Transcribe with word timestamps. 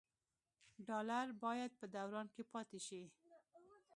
ډالر 0.87 1.27
باید 1.43 1.71
په 1.79 1.85
دوران 1.95 2.27
کې 2.35 2.43
پاتې 2.53 2.79
شي. 2.87 3.03